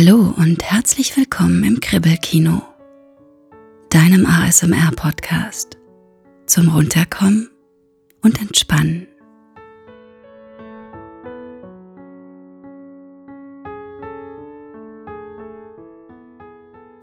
[0.00, 2.62] Hallo und herzlich willkommen im Kribbelkino,
[3.90, 5.76] deinem ASMR-Podcast
[6.46, 7.50] zum Runterkommen
[8.22, 9.08] und Entspannen.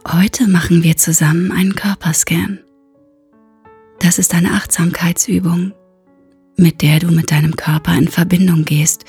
[0.08, 2.62] Heute machen wir zusammen einen Körperscan.
[4.00, 5.74] Das ist eine Achtsamkeitsübung,
[6.56, 9.04] mit der du mit deinem Körper in Verbindung gehst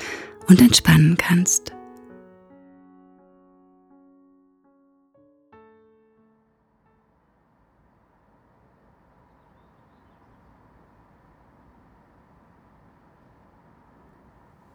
[0.49, 1.76] und entspannen kannst.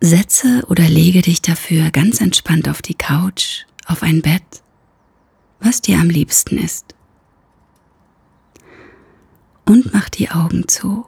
[0.04, 4.42] Setze oder lege dich dafür ganz entspannt auf die Couch, auf ein Bett,
[5.60, 6.96] was dir am liebsten ist.
[9.64, 11.06] Und mach die Augen zu.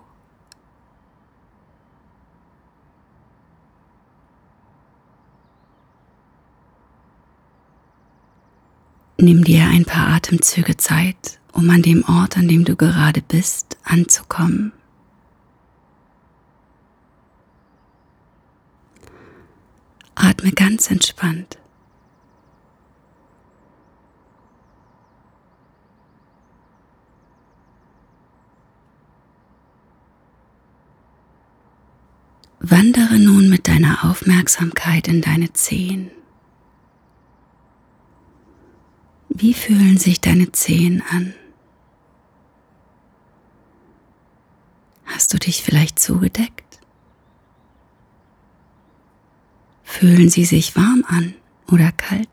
[9.18, 13.76] Nimm dir ein paar Atemzüge Zeit, um an dem Ort, an dem du gerade bist,
[13.82, 14.72] anzukommen.
[20.14, 21.58] Atme ganz entspannt.
[32.60, 36.10] Wandere nun mit deiner Aufmerksamkeit in deine Zehen.
[39.28, 41.34] Wie fühlen sich deine Zehen an?
[45.04, 46.80] Hast du dich vielleicht zugedeckt?
[50.04, 51.32] Fühlen sie sich warm an
[51.72, 52.28] oder kalt?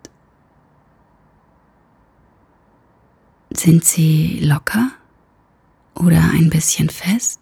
[3.51, 4.91] Sind sie locker
[5.95, 7.39] oder ein bisschen fest?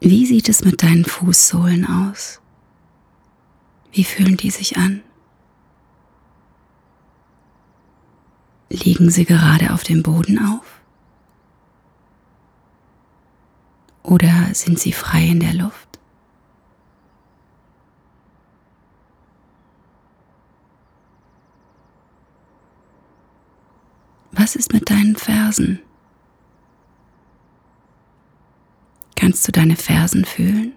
[0.00, 2.40] Wie sieht es mit deinen Fußsohlen aus?
[3.92, 5.02] Wie fühlen die sich an?
[8.70, 10.80] Liegen sie gerade auf dem Boden auf?
[14.04, 15.98] Oder sind sie frei in der Luft?
[24.32, 25.80] Was ist mit deinen Fersen?
[29.16, 30.72] Kannst du deine Fersen fühlen?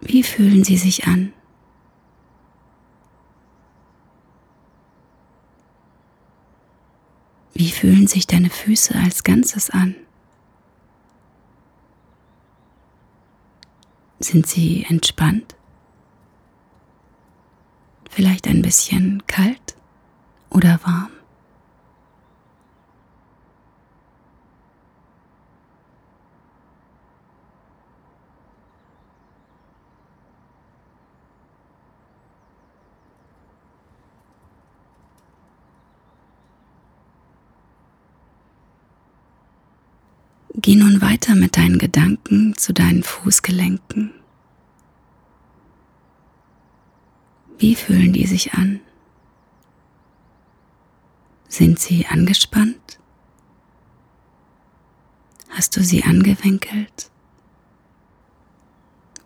[0.00, 1.32] Wie fühlen sie sich an?
[7.54, 9.94] Wie fühlen sich deine Füße als Ganzes an?
[14.18, 15.56] Sind sie entspannt?
[18.10, 19.76] Vielleicht ein bisschen kalt
[20.50, 21.10] oder warm?
[40.70, 44.12] Geh nun weiter mit deinen Gedanken zu deinen Fußgelenken.
[47.58, 48.78] Wie fühlen die sich an?
[51.48, 53.00] Sind sie angespannt?
[55.48, 57.10] Hast du sie angewinkelt?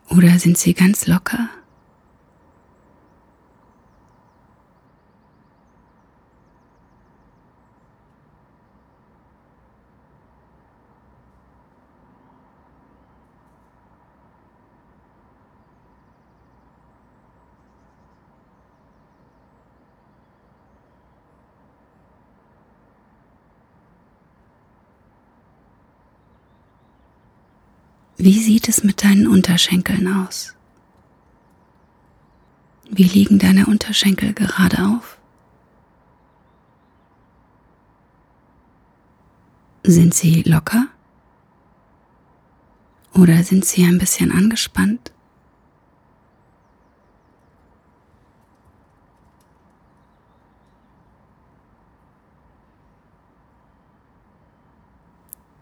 [0.09, 1.51] Oder sind sie ganz locker?
[28.17, 30.55] Wie sieht es mit deinen Unterschenkeln aus?
[32.91, 35.19] Wie liegen deine Unterschenkel gerade auf?
[39.83, 40.87] Sind sie locker?
[43.15, 45.14] Oder sind sie ein bisschen angespannt?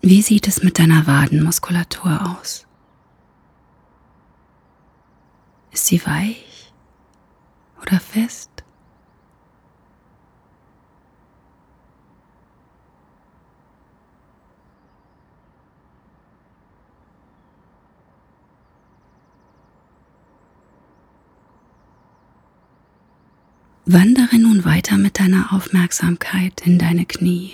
[0.05, 2.67] Wie sieht es mit deiner Wadenmuskulatur aus?
[5.71, 6.73] Ist sie weich
[7.81, 8.51] oder fest?
[23.85, 27.53] Wandere nun weiter mit deiner Aufmerksamkeit in deine Knie.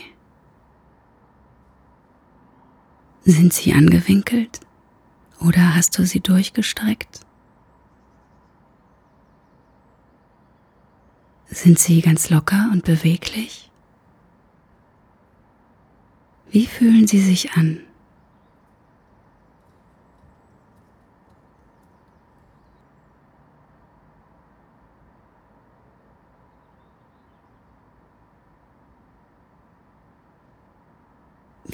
[3.31, 4.61] Sind sie angewinkelt
[5.39, 7.21] oder hast du sie durchgestreckt?
[11.51, 13.71] Sind sie ganz locker und beweglich?
[16.51, 17.81] Wie fühlen sie sich an?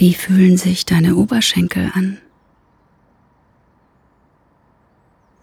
[0.05, 2.19] Wie fühlen sich deine Oberschenkel an?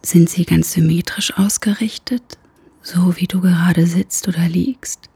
[0.04, 2.38] Sind sie ganz symmetrisch ausgerichtet,
[2.84, 5.10] so wie du gerade sitzt oder liegst?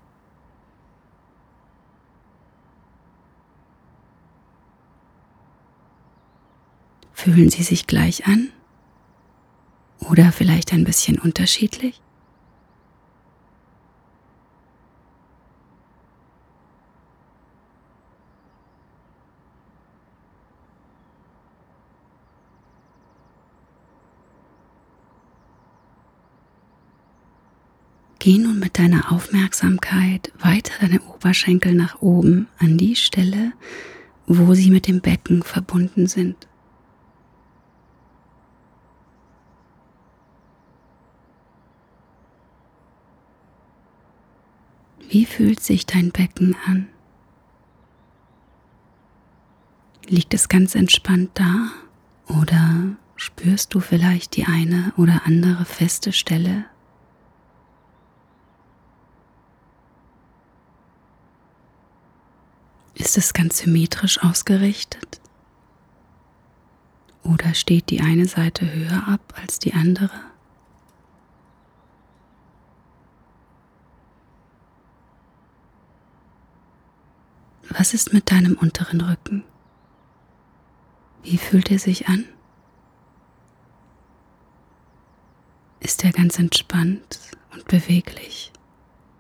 [7.13, 8.50] Fühlen sie sich gleich an?
[10.00, 12.01] Oder vielleicht ein bisschen unterschiedlich?
[28.25, 33.54] Geh nun mit deiner Aufmerksamkeit weiter deine Oberschenkel nach oben an die Stelle,
[34.25, 36.48] wo sie mit dem Becken verbunden sind.
[45.07, 46.88] Wie fühlt sich dein Becken an?
[50.07, 51.68] Liegt es ganz entspannt da
[52.28, 56.66] oder spürst du vielleicht die eine oder andere feste Stelle
[63.06, 65.22] Ist es ganz symmetrisch ausgerichtet?
[67.22, 70.10] Oder steht die eine Seite höher ab als die andere?
[77.69, 79.44] Was ist mit deinem unteren Rücken?
[81.22, 82.25] Wie fühlt er sich an?
[85.80, 87.19] Ist er ganz entspannt
[87.54, 88.52] und beweglich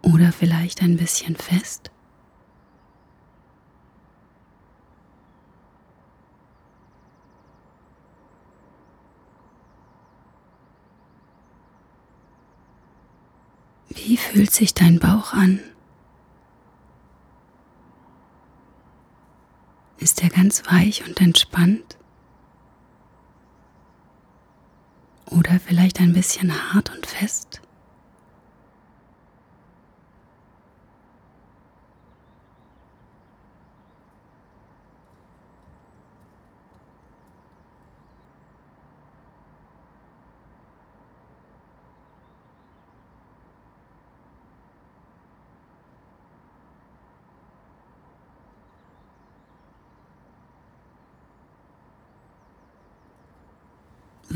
[0.01, 1.91] oder vielleicht ein bisschen fest?
[13.95, 15.59] Wie fühlt sich dein Bauch an?
[19.97, 21.97] Ist er ganz weich und entspannt?
[25.25, 27.61] Oder vielleicht ein bisschen hart und fest?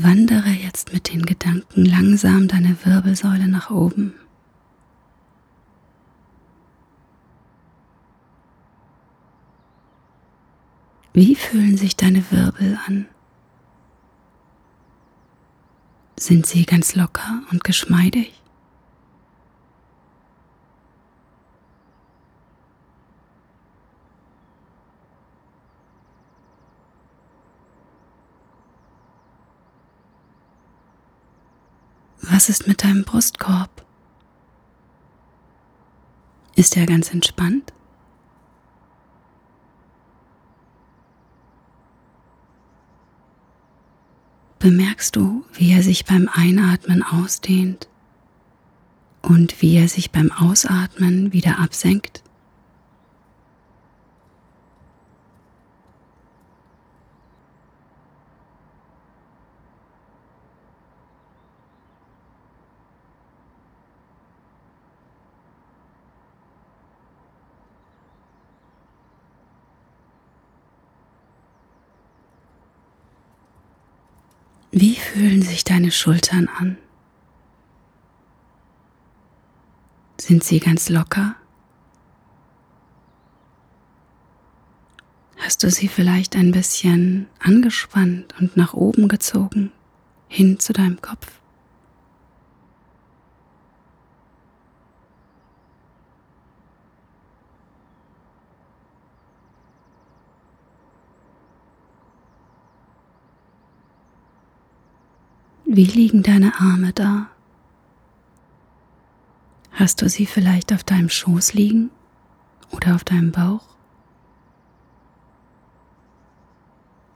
[0.02, 4.14] Wandere jetzt mit den Gedanken langsam deine Wirbelsäule nach oben.
[11.12, 13.08] Wie fühlen sich deine Wirbel an?
[16.18, 18.39] Sind sie ganz locker und geschmeidig?
[32.32, 33.84] Was ist mit deinem Brustkorb?
[36.54, 37.72] Ist er ganz entspannt?
[44.60, 47.88] Bemerkst du, wie er sich beim Einatmen ausdehnt
[49.22, 52.22] und wie er sich beim Ausatmen wieder absenkt?
[74.72, 76.78] Wie fühlen sich deine Schultern an?
[80.20, 81.34] Sind sie ganz locker?
[85.38, 89.72] Hast du sie vielleicht ein bisschen angespannt und nach oben gezogen,
[90.28, 91.39] hin zu deinem Kopf?
[105.72, 107.30] Wie liegen deine Arme da?
[109.70, 111.90] Hast du sie vielleicht auf deinem Schoß liegen
[112.72, 113.62] oder auf deinem Bauch?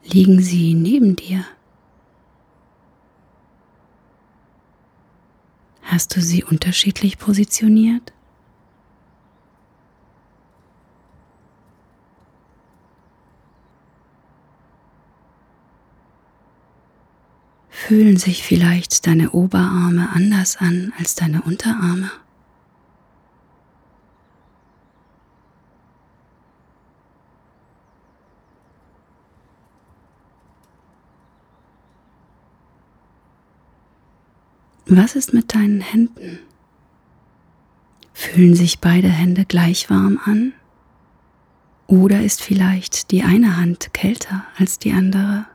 [0.05, 1.45] Liegen sie neben dir?
[5.83, 8.13] Hast du sie unterschiedlich positioniert?
[17.95, 22.11] Fühlen sich vielleicht deine Oberarme anders an als deine Unterarme?
[34.87, 36.41] Was ist mit deinen Händen?
[38.13, 40.53] Fühlen sich beide Hände gleich warm an?
[41.87, 45.47] Oder ist vielleicht die eine Hand kälter als die andere?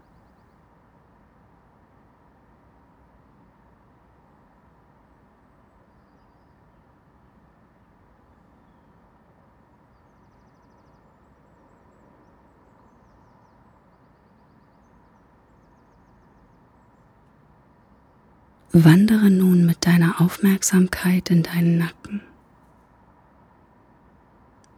[18.85, 22.21] Wandere nun mit deiner Aufmerksamkeit in deinen Nacken.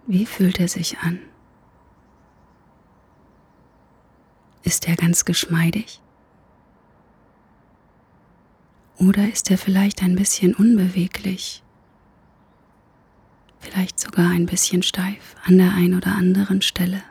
[0.08, 1.20] Wie fühlt er sich an?
[4.64, 6.02] Ist er ganz geschmeidig?
[8.98, 11.62] Oder ist er vielleicht ein bisschen unbeweglich?
[13.60, 17.04] Vielleicht sogar ein bisschen steif an der ein oder anderen Stelle?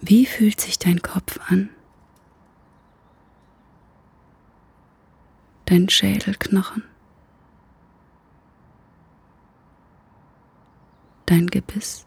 [0.00, 1.70] Wie fühlt sich dein Kopf an?
[5.64, 6.84] Dein Schädelknochen?
[11.26, 12.06] Dein Gebiss?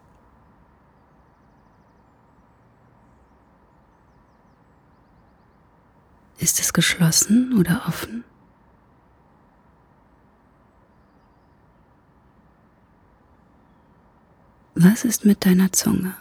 [6.38, 8.24] Ist es geschlossen oder offen?
[14.74, 16.16] Was ist mit deiner Zunge?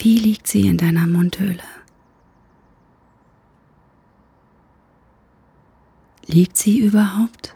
[0.00, 1.58] Wie liegt sie in deiner Mundhöhle?
[6.26, 7.52] Liegt sie überhaupt?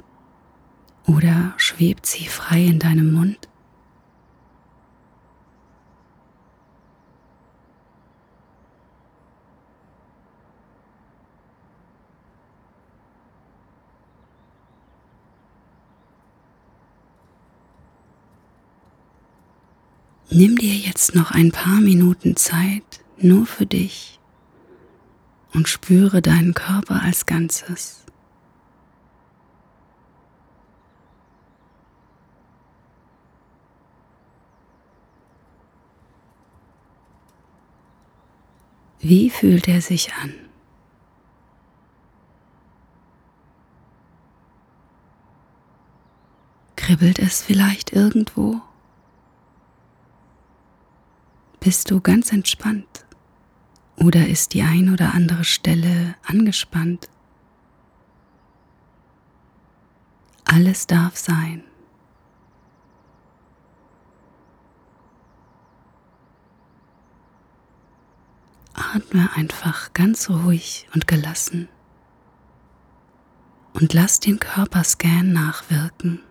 [1.07, 3.49] Oder schwebt sie frei in deinem Mund?
[20.35, 24.19] Nimm dir jetzt noch ein paar Minuten Zeit nur für dich
[25.53, 28.07] und spüre deinen Körper als Ganzes.
[39.01, 40.33] Wie fühlt er sich an?
[46.77, 48.63] Kribbelt es vielleicht irgendwo?
[51.63, 53.07] Bist du ganz entspannt?
[53.95, 57.09] Oder ist die ein oder andere Stelle angespannt?
[60.45, 61.63] Alles darf sein.
[68.75, 71.69] Atme einfach ganz ruhig und gelassen
[73.73, 76.23] und lass den Körperscan nachwirken.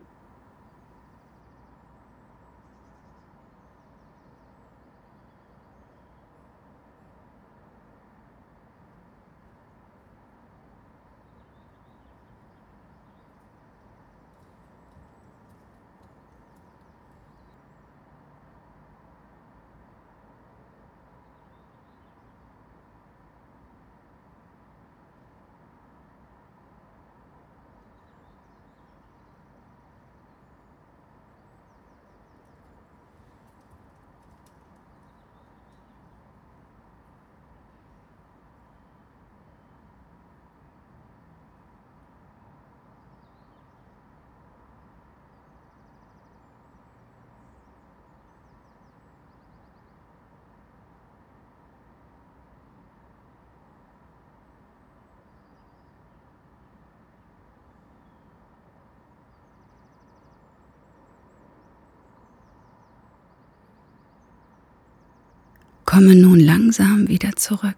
[66.01, 67.77] Komme nun langsam wieder zurück.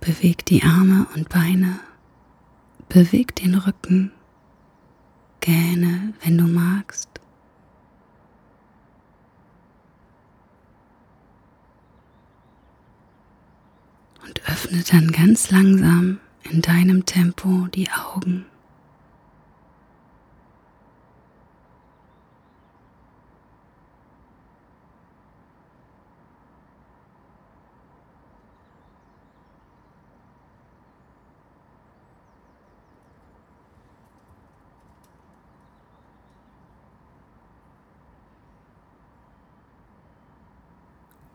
[0.00, 1.80] Beweg die Arme und Beine
[2.88, 4.12] Beweg den Rücken,
[5.40, 7.08] gähne, wenn du magst.
[14.24, 18.46] Und öffne dann ganz langsam in deinem Tempo die Augen.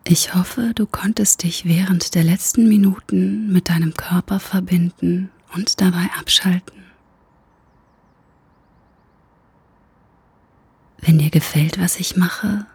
[0.08, 6.08] Ich hoffe, du konntest dich während der letzten Minuten mit deinem Körper verbinden und dabei
[6.20, 6.84] abschalten.
[11.00, 12.68] Wenn dir gefällt, was ich mache,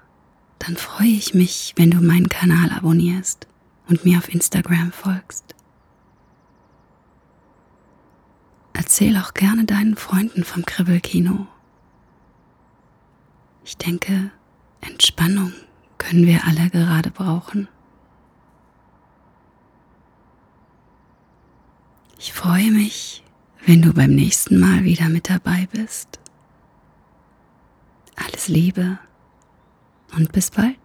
[0.59, 3.47] dann freue ich mich, wenn du meinen Kanal abonnierst
[3.89, 5.55] und mir auf Instagram folgst.
[8.73, 11.47] Erzähl auch gerne deinen Freunden vom Kribbelkino.
[13.65, 14.33] Ich denke,
[14.81, 15.53] Entspannung
[16.01, 17.69] können wir alle gerade brauchen.
[22.19, 23.23] Ich freue mich,
[23.67, 26.19] wenn du beim nächsten Mal wieder mit dabei bist.
[28.17, 28.99] Alles Liebe
[30.17, 30.77] und bis bald.